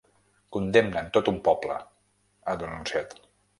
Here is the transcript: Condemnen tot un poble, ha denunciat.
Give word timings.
Condemnen 0.55 1.11
tot 1.17 1.29
un 1.33 1.37
poble, 1.49 1.77
ha 2.55 2.59
denunciat. 2.65 3.17